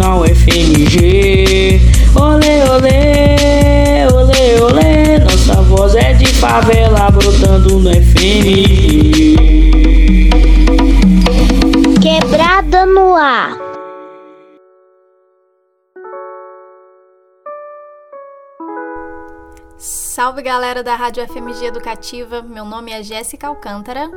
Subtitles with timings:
[0.00, 1.78] na UFMG.
[2.16, 5.18] Olê, olê, olê, olê.
[5.18, 9.36] Nossa voz é de favela brotando no FMG.
[12.00, 13.58] Quebrada no ar.
[19.76, 24.10] Salve galera da Rádio FMG Educativa, meu nome é Jéssica Alcântara.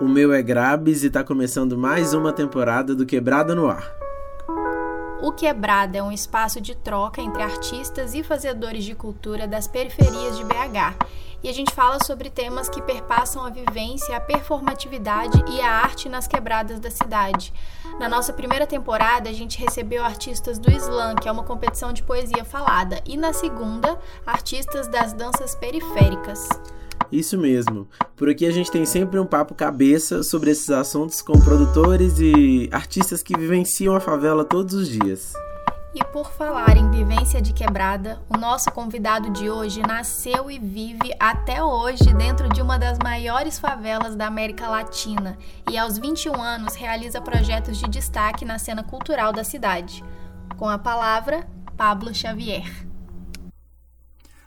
[0.00, 4.01] O meu é Grabs e tá começando mais uma temporada do Quebrada no Ar.
[5.22, 10.36] O Quebrada é um espaço de troca entre artistas e fazedores de cultura das periferias
[10.36, 10.96] de BH.
[11.44, 16.08] E a gente fala sobre temas que perpassam a vivência, a performatividade e a arte
[16.08, 17.54] nas quebradas da cidade.
[18.00, 22.02] Na nossa primeira temporada, a gente recebeu artistas do Slam, que é uma competição de
[22.02, 23.96] poesia falada, e na segunda,
[24.26, 26.48] artistas das danças periféricas.
[27.12, 27.86] Isso mesmo.
[28.16, 32.70] Por aqui a gente tem sempre um papo cabeça sobre esses assuntos com produtores e
[32.72, 35.34] artistas que vivenciam a favela todos os dias.
[35.94, 41.14] E por falar em vivência de quebrada, o nosso convidado de hoje nasceu e vive
[41.20, 45.36] até hoje dentro de uma das maiores favelas da América Latina
[45.70, 50.02] e aos 21 anos realiza projetos de destaque na cena cultural da cidade.
[50.56, 51.46] Com a palavra,
[51.76, 52.90] Pablo Xavier.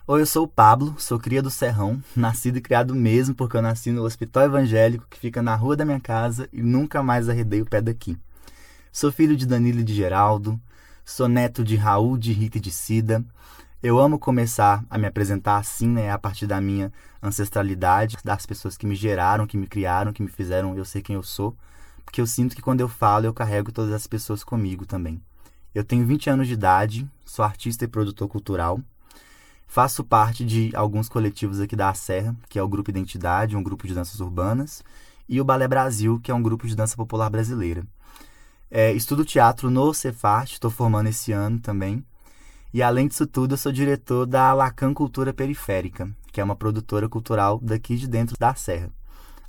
[0.08, 3.62] Oi, eu sou o Pablo, sou cria do Serrão, nascido e criado mesmo porque eu
[3.62, 7.60] nasci no hospital evangélico que fica na rua da minha casa e nunca mais arredei
[7.60, 8.16] o pé daqui.
[8.92, 10.60] Sou filho de Danilo e de Geraldo,
[11.04, 13.24] sou neto de Raul, de Rita e de Cida.
[13.82, 18.76] Eu amo começar a me apresentar assim, né, a partir da minha ancestralidade, das pessoas
[18.76, 21.56] que me geraram, que me criaram, que me fizeram eu ser quem eu sou,
[22.04, 25.20] porque eu sinto que quando eu falo eu carrego todas as pessoas comigo também.
[25.74, 28.80] Eu tenho 20 anos de idade, sou artista e produtor cultural.
[29.66, 33.86] Faço parte de alguns coletivos aqui da Serra, que é o Grupo Identidade, um grupo
[33.86, 34.82] de danças urbanas,
[35.28, 37.84] e o Balé Brasil, que é um grupo de dança popular brasileira.
[38.70, 42.04] É, estudo teatro no Cefat, estou formando esse ano também.
[42.72, 47.08] E além disso tudo, eu sou diretor da Lacan Cultura Periférica, que é uma produtora
[47.08, 48.90] cultural daqui de dentro da Serra.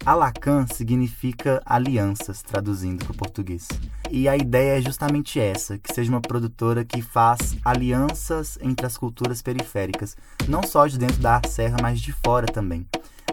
[0.05, 3.67] Alacan significa alianças, traduzindo para o português.
[4.09, 8.97] E a ideia é justamente essa, que seja uma produtora que faz alianças entre as
[8.97, 10.15] culturas periféricas,
[10.47, 12.87] não só de dentro da serra, mas de fora também.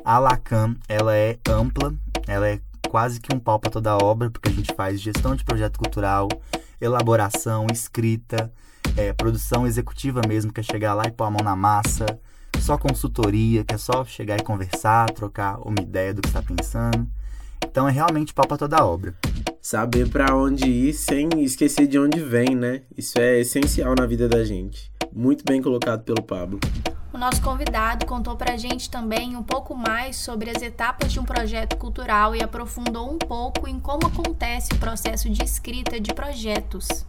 [0.04, 1.94] A Alacan, ela é ampla,
[2.26, 5.34] ela é quase que um pau para toda a obra, porque a gente faz gestão
[5.34, 6.28] de projeto cultural,
[6.80, 8.52] elaboração, escrita,
[8.96, 12.06] é, produção executiva mesmo, que é chegar lá e pôr a mão na massa,
[12.64, 17.06] só consultoria, que é só chegar e conversar, trocar uma ideia do que está pensando.
[17.62, 19.14] Então é realmente pau para toda a obra.
[19.60, 22.80] Saber para onde ir sem esquecer de onde vem, né?
[22.96, 24.90] Isso é essencial na vida da gente.
[25.12, 26.58] Muito bem colocado pelo Pablo.
[27.12, 31.20] O nosso convidado contou para a gente também um pouco mais sobre as etapas de
[31.20, 36.14] um projeto cultural e aprofundou um pouco em como acontece o processo de escrita de
[36.14, 37.06] projetos.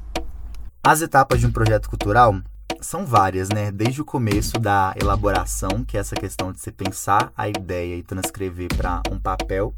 [0.84, 2.42] As etapas de um projeto cultural
[2.86, 3.72] são várias, né?
[3.72, 8.04] Desde o começo da elaboração, que é essa questão de você pensar a ideia e
[8.04, 9.74] transcrever para um papel,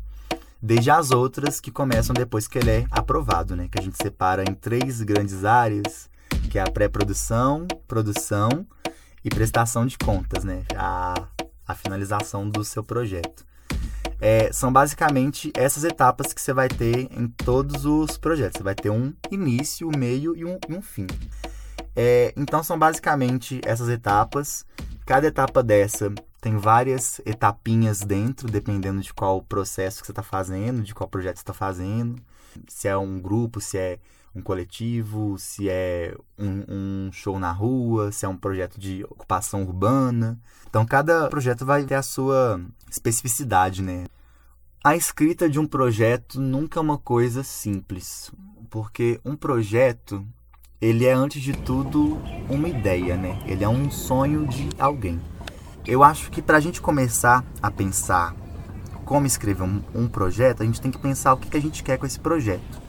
[0.61, 3.69] desde as outras que começam depois que ele é aprovado, né?
[3.71, 6.09] Que a gente separa em três grandes áreas,
[6.51, 8.67] que é a pré-produção, produção
[9.23, 10.63] e prestação de contas, né?
[10.75, 11.13] A,
[11.65, 13.45] a finalização do seu projeto.
[14.19, 18.57] É, são basicamente essas etapas que você vai ter em todos os projetos.
[18.57, 21.07] Você vai ter um início, um meio e um, e um fim.
[21.99, 24.63] É, então são basicamente essas etapas.
[25.03, 30.83] Cada etapa dessa tem várias etapinhas dentro, dependendo de qual processo que você está fazendo,
[30.83, 32.21] de qual projeto você está fazendo.
[32.67, 33.99] Se é um grupo, se é
[34.35, 39.63] um coletivo, se é um, um, show na rua, se é um projeto de ocupação
[39.63, 40.39] urbana.
[40.69, 44.05] Então cada projeto vai ter a sua especificidade, né?
[44.83, 48.31] A escrita de um projeto nunca é uma coisa simples,
[48.69, 50.23] porque um projeto
[50.79, 53.39] ele é antes de tudo uma ideia, né?
[53.47, 55.19] Ele é um sonho de alguém.
[55.85, 58.35] Eu acho que para a gente começar a pensar
[59.03, 61.81] como escrever um, um, projeto, a gente tem que pensar o que, que a gente
[61.81, 62.81] quer com esse projeto.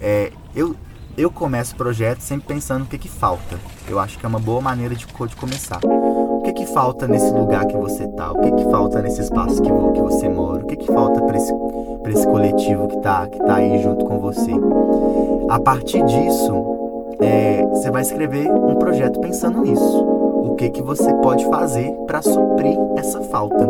[0.00, 0.76] É, eu,
[1.16, 3.58] eu começo o projeto sempre pensando o que, que falta.
[3.88, 5.80] Eu acho que é uma boa maneira de, de começar.
[5.82, 8.30] O que, que falta nesse lugar que você tá?
[8.30, 10.62] O que, que falta nesse espaço que, que você mora?
[10.62, 11.52] O que, que falta para esse,
[12.10, 14.52] esse coletivo que tá, que tá aí junto com você?
[15.48, 16.77] A partir disso,
[17.20, 19.98] é, você vai escrever um projeto pensando nisso.
[20.44, 23.66] O que, que você pode fazer para suprir essa falta?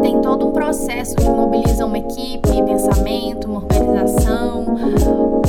[0.00, 4.66] Tem todo um processo que mobiliza uma equipe, pensamento, uma organização,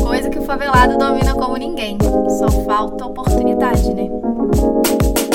[0.02, 1.98] coisa que o favelado domina como ninguém.
[2.38, 4.10] Só falta oportunidade, né?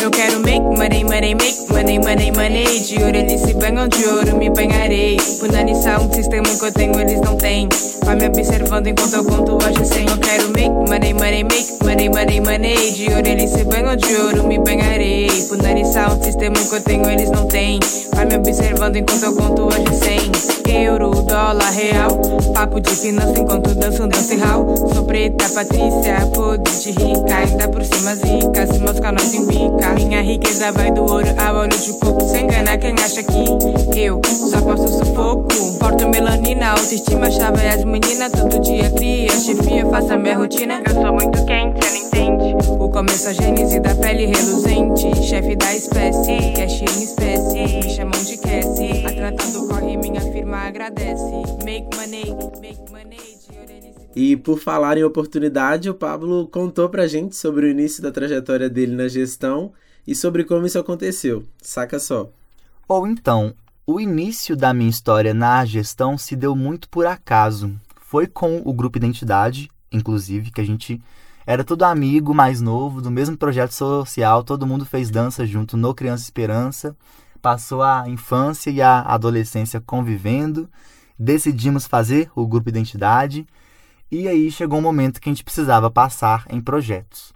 [0.08, 2.80] Eu quero make money, money, make money, money, money.
[2.80, 5.18] De ouro eles se banham, de ouro me banharei.
[5.38, 7.68] Punanição, um sistema que eu tenho, eles não têm.
[8.04, 10.08] Vai me observando enquanto eu conto hoje sem.
[10.08, 12.92] Eu quero make money, money, make money, money, money.
[12.92, 15.28] De ouro eles se banham, de ouro me banharei.
[15.48, 17.78] Punanição, um sistema que eu tenho, eles não têm.
[18.14, 20.84] Vai me observando enquanto eu conto hoje sem.
[20.84, 22.18] Euro, dólar, real.
[22.54, 24.74] Papo de finança enquanto danço um dance hall.
[24.92, 27.36] Sou preta, Patrícia, podre de rica.
[27.36, 29.97] Ainda por cima zica, se mosca nós embica.
[29.98, 32.20] Minha riqueza vai do ouro ao olho de coco.
[32.22, 35.48] Sem enganar quem acha que eu só posso sufoco.
[35.80, 38.30] Porto melanina, autoestima, chave as meninas.
[38.30, 40.80] Todo dia cria, chefia, faça minha rotina.
[40.86, 42.68] Eu sou muito quente, cê não entende.
[42.78, 45.20] O começo a gênese da pele reluzente.
[45.20, 47.76] Chefe da espécie, cash em espécie.
[47.84, 49.04] Me chamam de Cassie.
[49.04, 51.32] A tratando corre, minha firma agradece.
[51.64, 53.38] Make money, make money.
[54.14, 58.70] E por falar em oportunidade, o Pablo contou pra gente sobre o início da trajetória
[58.70, 59.72] dele na gestão
[60.08, 61.44] e sobre como isso aconteceu.
[61.60, 62.30] Saca só.
[62.88, 63.52] Ou então,
[63.86, 67.78] o início da minha história na gestão se deu muito por acaso.
[68.00, 70.98] Foi com o grupo Identidade, inclusive, que a gente
[71.46, 75.94] era todo amigo mais novo, do mesmo projeto social, todo mundo fez dança junto no
[75.94, 76.96] Criança Esperança,
[77.42, 80.70] passou a infância e a adolescência convivendo,
[81.18, 83.46] decidimos fazer o grupo Identidade,
[84.10, 87.34] e aí chegou um momento que a gente precisava passar em projetos.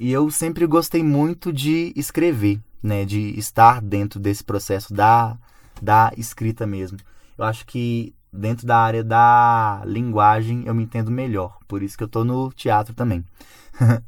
[0.00, 5.36] E eu sempre gostei muito de escrever, né, de estar dentro desse processo da,
[5.80, 6.96] da escrita mesmo.
[7.36, 12.02] Eu acho que dentro da área da linguagem eu me entendo melhor, por isso que
[12.02, 13.22] eu tô no teatro também.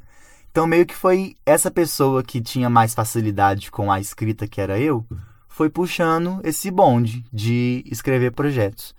[0.50, 4.80] então meio que foi essa pessoa que tinha mais facilidade com a escrita que era
[4.80, 5.06] eu,
[5.46, 8.94] foi puxando esse bonde de escrever projetos.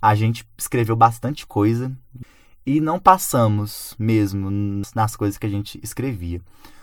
[0.00, 1.92] A gente escreveu bastante coisa
[2.64, 4.50] e não passamos mesmo
[4.94, 6.40] nas coisas que a gente escrevia.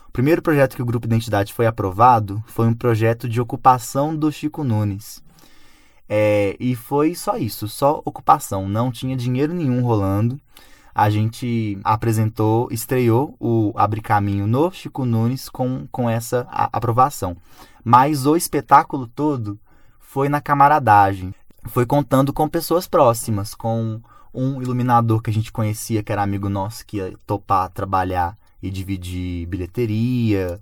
[0.07, 4.31] O primeiro projeto que o Grupo Identidade foi aprovado foi um projeto de ocupação do
[4.31, 5.23] Chico Nunes.
[6.07, 10.39] É, e foi só isso, só ocupação, não tinha dinheiro nenhum rolando.
[10.93, 17.37] A gente apresentou, estreou o Abre Caminho no Chico Nunes com, com essa aprovação.
[17.83, 19.59] Mas o espetáculo todo
[19.99, 21.33] foi na camaradagem.
[21.67, 24.01] Foi contando com pessoas próximas, com
[24.33, 28.69] um iluminador que a gente conhecia, que era amigo nosso, que ia topar trabalhar e
[28.69, 30.59] dividir bilheteria.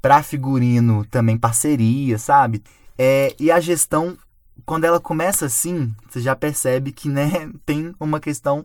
[0.00, 2.62] Pra figurino também parceria, sabe?
[2.96, 4.16] É, e a gestão,
[4.64, 8.64] quando ela começa assim, você já percebe que né, tem uma questão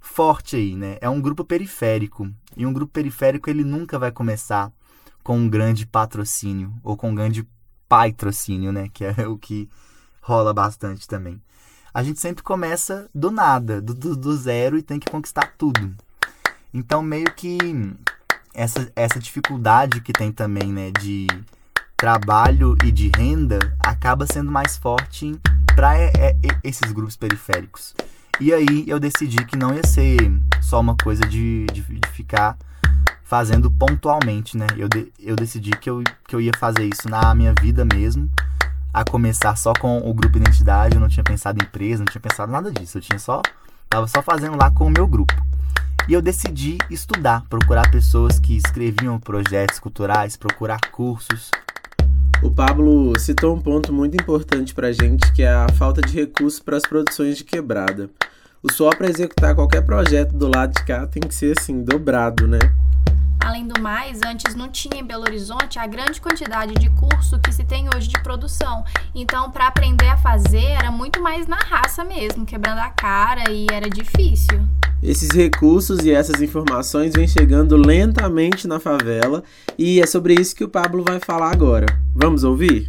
[0.00, 0.96] forte aí, né?
[1.00, 2.28] É um grupo periférico.
[2.56, 4.72] E um grupo periférico ele nunca vai começar
[5.22, 7.46] com um grande patrocínio ou com um grande
[7.88, 8.88] patrocínio, né?
[8.92, 9.68] Que é o que
[10.22, 11.40] rola bastante também.
[11.98, 15.92] A gente sempre começa do nada, do, do, do zero e tem que conquistar tudo.
[16.72, 17.58] Então, meio que
[18.54, 21.26] essa, essa dificuldade que tem também, né, de
[21.96, 25.36] trabalho e de renda, acaba sendo mais forte
[25.74, 25.96] para
[26.62, 27.96] esses grupos periféricos.
[28.38, 30.18] E aí eu decidi que não ia ser
[30.62, 32.56] só uma coisa de, de, de ficar
[33.24, 34.68] fazendo pontualmente, né?
[34.76, 38.30] Eu, de, eu decidi que eu, que eu ia fazer isso na minha vida mesmo,
[38.92, 42.20] a começar só com o grupo Identidade, eu não tinha pensado em empresa, não tinha
[42.20, 43.42] pensado nada disso, eu tinha só
[43.88, 45.34] tava só fazendo lá com o meu grupo.
[46.08, 51.50] E eu decidi estudar, procurar pessoas que escreviam projetos culturais, procurar cursos.
[52.42, 56.60] O Pablo citou um ponto muito importante pra gente, que é a falta de recursos
[56.60, 58.08] para as produções de quebrada.
[58.62, 62.46] O suor para executar qualquer projeto do lado de cá tem que ser assim, dobrado,
[62.46, 62.58] né?
[63.48, 67.50] Além do mais, antes não tinha em Belo Horizonte a grande quantidade de curso que
[67.50, 68.84] se tem hoje de produção.
[69.14, 73.66] Então, para aprender a fazer, era muito mais na raça mesmo, quebrando a cara e
[73.72, 74.60] era difícil.
[75.02, 79.42] Esses recursos e essas informações vêm chegando lentamente na favela
[79.78, 81.86] e é sobre isso que o Pablo vai falar agora.
[82.14, 82.86] Vamos ouvir?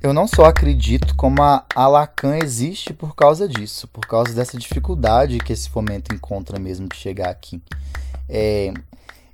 [0.00, 5.36] Eu não só acredito como a Alacan existe por causa disso, por causa dessa dificuldade
[5.36, 7.60] que esse fomento encontra mesmo de chegar aqui.
[8.26, 8.72] É,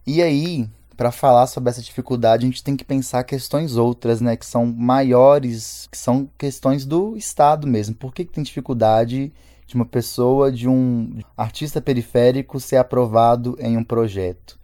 [0.06, 4.36] e aí, para falar sobre essa dificuldade, a gente tem que pensar questões outras, né,
[4.36, 7.94] que são maiores, que são questões do Estado mesmo.
[7.94, 9.32] Por que, que tem dificuldade
[9.66, 14.58] de uma pessoa, de um artista periférico ser aprovado em um projeto?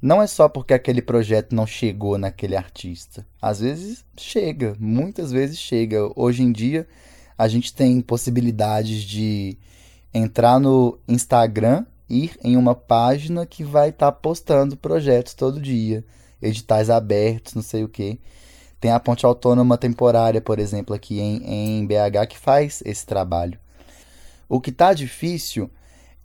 [0.00, 3.24] Não é só porque aquele projeto não chegou naquele artista.
[3.40, 6.10] Às vezes chega, muitas vezes chega.
[6.16, 6.88] Hoje em dia,
[7.38, 9.56] a gente tem possibilidades de
[10.12, 16.04] entrar no Instagram ir em uma página que vai estar tá postando projetos todo dia,
[16.40, 18.20] editais abertos, não sei o que.
[18.80, 23.58] Tem a Ponte Autônoma Temporária, por exemplo, aqui em, em BH, que faz esse trabalho.
[24.48, 25.70] O que está difícil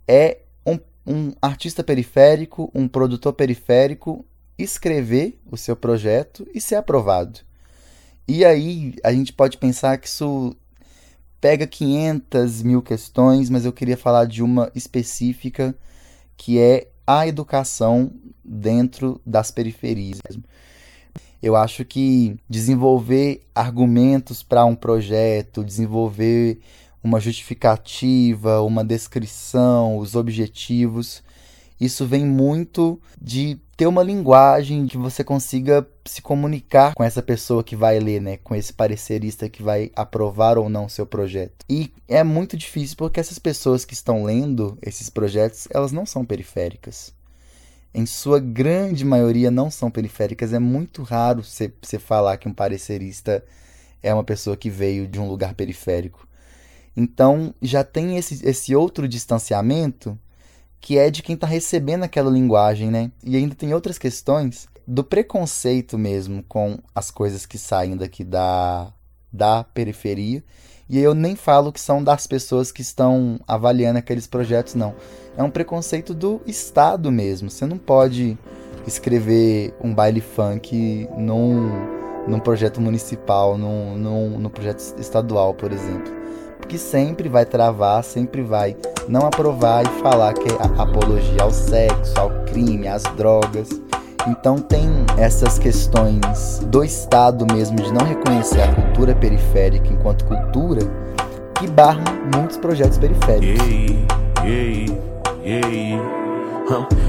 [0.06, 4.26] é um, um, artista periférico, um produtor periférico
[4.58, 7.40] escrever o seu projeto e ser aprovado.
[8.26, 10.54] E aí a gente pode pensar que isso
[11.40, 15.74] pega 500 mil questões, mas eu queria falar de uma específica
[16.36, 18.12] que é a educação
[18.44, 20.18] dentro das periferias.
[21.42, 26.60] Eu acho que desenvolver argumentos para um projeto, desenvolver
[27.02, 31.22] uma justificativa, uma descrição, os objetivos,
[31.80, 37.62] isso vem muito de ter uma linguagem que você consiga se comunicar com essa pessoa
[37.62, 41.64] que vai ler, né, com esse parecerista que vai aprovar ou não seu projeto.
[41.68, 46.24] E é muito difícil porque essas pessoas que estão lendo esses projetos, elas não são
[46.24, 47.16] periféricas
[47.94, 50.52] em sua grande maioria, não são periféricas.
[50.52, 53.44] É muito raro você falar que um parecerista
[54.02, 56.26] é uma pessoa que veio de um lugar periférico.
[56.96, 60.18] Então, já tem esse, esse outro distanciamento
[60.80, 63.10] que é de quem está recebendo aquela linguagem, né?
[63.24, 68.92] E ainda tem outras questões do preconceito mesmo com as coisas que saem daqui da,
[69.32, 70.42] da periferia.
[70.88, 74.94] E eu nem falo que são das pessoas que estão avaliando aqueles projetos, não
[75.38, 77.48] é um preconceito do Estado mesmo.
[77.48, 78.36] Você não pode
[78.84, 81.70] escrever um baile funk num,
[82.26, 86.12] num projeto municipal, num, num, num projeto estadual, por exemplo.
[86.56, 88.76] Porque sempre vai travar, sempre vai
[89.08, 93.68] não aprovar e falar que é apologia ao sexo, ao crime, às drogas.
[94.26, 100.82] Então tem essas questões do Estado mesmo de não reconhecer a cultura periférica enquanto cultura
[101.54, 103.66] que barram muitos projetos periféricos.
[104.44, 104.94] Yeah,
[105.42, 106.08] yeah.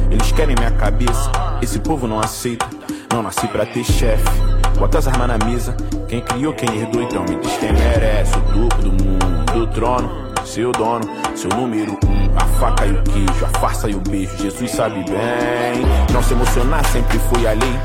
[0.10, 1.30] Eles querem minha cabeça,
[1.62, 2.66] esse povo não aceita.
[3.12, 4.30] Não nasci pra ter chefe.
[4.78, 5.76] Bota as armas na mesa.
[6.08, 8.38] Quem criou, quem herdou, então me diz quem merece.
[8.38, 13.04] O topo do mundo, do trono seu dono, seu número um, a faca e o
[13.04, 14.36] queijo, a farsa e o beijo.
[14.38, 15.86] Jesus sabe bem.
[16.12, 17.80] Não se emocionar sempre foi a lei.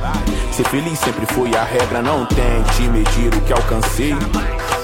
[0.51, 2.01] Ser feliz sempre foi a regra.
[2.01, 4.17] Não tente medir o que alcancei.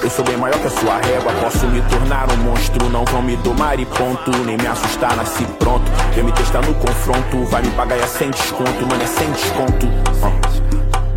[0.03, 1.33] Eu sou bem maior que a sua régua.
[1.41, 2.87] Posso me tornar um monstro.
[2.87, 4.29] Não vão me domar e ponto.
[4.45, 5.89] Nem me assustar, nasci pronto.
[6.13, 7.45] Vem me testar no confronto.
[7.45, 9.87] Vai me pagar é sem desconto, mano, é sem desconto.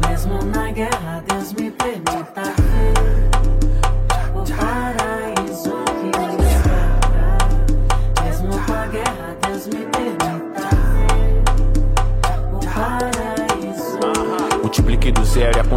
[0.08, 1.03] Mesmo na guerra,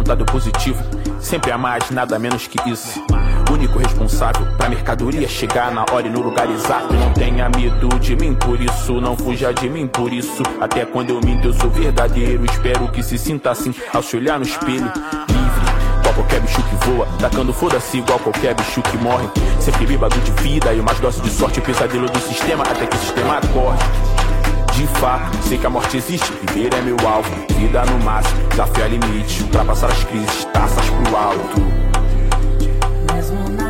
[0.08, 0.82] apontado positivo.
[1.20, 3.02] Sempre há mais, nada menos que isso.
[3.50, 6.94] Único responsável pra mercadoria chegar na hora e no lugar exato.
[6.94, 10.42] Não tenha medo de mim por isso, não fuja de mim por isso.
[10.60, 12.44] Até quando eu minto, eu sou verdadeiro.
[12.44, 14.90] Espero que se sinta assim ao se olhar no espelho.
[15.28, 17.06] Livre, qualquer bicho que voa.
[17.18, 19.28] Tacando foda-se igual qualquer bicho que morre.
[19.60, 21.60] Sempre bêbado de vida e umas doses de sorte.
[21.60, 24.07] Pesadelo do sistema até que o sistema acorde
[24.78, 25.36] de fato.
[25.42, 27.30] Sei que a morte existe, viver é meu alvo.
[27.58, 29.42] Vida no máximo, desafio é limite.
[29.42, 31.60] Ultrapassar as crises, taças pro alto.
[33.12, 33.67] Mesmo na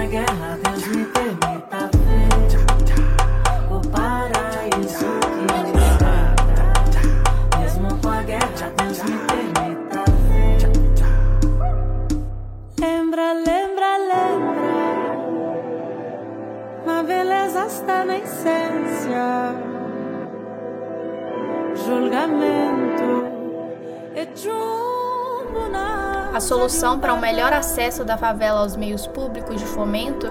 [26.58, 30.26] solução para um melhor acesso da favela aos meios públicos de fomento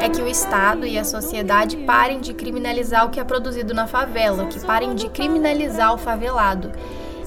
[0.00, 3.88] é que o Estado e a sociedade parem de criminalizar o que é produzido na
[3.88, 6.70] favela, que parem de criminalizar o favelado.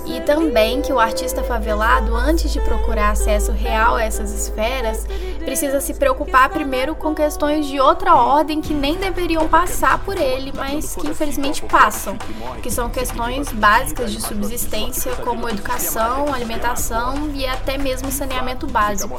[0.06, 5.06] E também que o artista favelado, antes de procurar acesso real a essas esferas,
[5.46, 10.52] precisa se preocupar primeiro com questões de outra ordem que nem deveriam passar por ele,
[10.54, 12.18] mas que infelizmente passam,
[12.62, 19.18] que são questões básicas de subsistência, como educação, alimentação e até mesmo saneamento básico.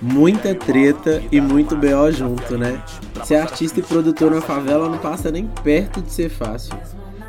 [0.00, 2.80] Muita treta e muito BO junto, né?
[3.24, 6.76] Ser artista e produtor na favela não passa nem perto de ser fácil.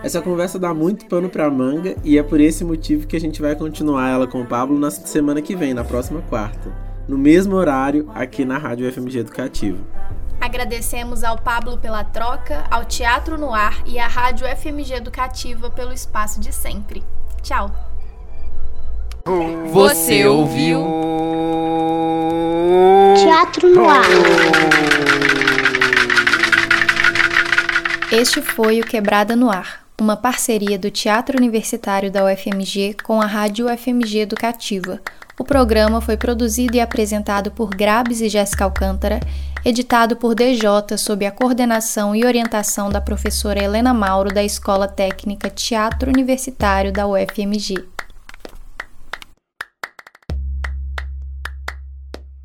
[0.04, 3.42] Essa conversa dá muito pano pra manga e é por esse motivo que a gente
[3.42, 6.70] vai continuar ela com o Pablo na semana que vem, na próxima quarta,
[7.08, 9.86] no mesmo horário, aqui na Rádio FMG Educativo.
[10.40, 15.94] Agradecemos ao Pablo pela troca, ao Teatro no Ar e à Rádio FMG Educativa pelo
[15.94, 17.04] espaço de sempre.
[17.42, 17.72] Tchau!
[19.72, 20.82] Você ouviu?
[23.18, 24.06] Teatro no Ar.
[28.12, 33.26] Este foi o Quebrada no Ar uma parceria do Teatro Universitário da UFMG com a
[33.26, 35.00] Rádio UFMG Educativa.
[35.38, 39.20] O programa foi produzido e apresentado por Grabes e Jéssica Alcântara,
[39.66, 45.50] editado por DJ sob a coordenação e orientação da professora Helena Mauro da Escola Técnica
[45.50, 47.84] Teatro Universitário da UFMG.